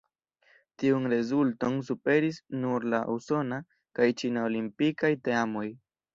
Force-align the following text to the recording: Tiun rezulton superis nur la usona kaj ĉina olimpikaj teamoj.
Tiun 0.83 1.03
rezulton 1.11 1.77
superis 1.89 2.39
nur 2.63 2.89
la 2.95 3.03
usona 3.17 3.61
kaj 4.01 4.09
ĉina 4.23 4.49
olimpikaj 4.49 5.15
teamoj. 5.31 5.69